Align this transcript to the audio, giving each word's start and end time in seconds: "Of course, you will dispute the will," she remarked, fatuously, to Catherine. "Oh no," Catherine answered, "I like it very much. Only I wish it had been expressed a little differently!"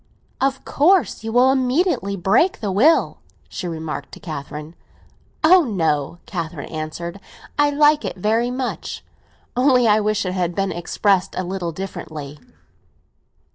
"Of 0.41 0.65
course, 0.65 1.23
you 1.23 1.31
will 1.31 1.53
dispute 1.55 2.53
the 2.53 2.71
will," 2.71 3.19
she 3.47 3.67
remarked, 3.67 4.07
fatuously, 4.07 4.19
to 4.21 4.25
Catherine. 4.25 4.75
"Oh 5.43 5.61
no," 5.65 6.17
Catherine 6.25 6.71
answered, 6.71 7.19
"I 7.59 7.69
like 7.69 8.03
it 8.03 8.17
very 8.17 8.49
much. 8.49 9.05
Only 9.55 9.87
I 9.87 9.99
wish 9.99 10.25
it 10.25 10.33
had 10.33 10.55
been 10.55 10.71
expressed 10.71 11.35
a 11.37 11.43
little 11.43 11.71
differently!" 11.71 12.39